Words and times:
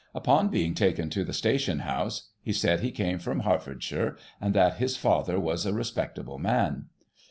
Upon 0.15 0.49
being 0.49 0.73
taken 0.73 1.11
to 1.11 1.23
the 1.23 1.31
station 1.31 1.81
house, 1.81 2.29
he 2.41 2.51
said 2.53 2.79
he 2.79 2.89
came 2.89 3.19
from 3.19 3.41
Hert 3.41 3.61
fordshire, 3.61 4.17
and 4.41 4.55
that 4.55 4.77
his 4.77 4.97
father 4.97 5.39
was 5.39 5.63
a 5.67 5.73
respectable 5.73 6.39
man. 6.39 6.85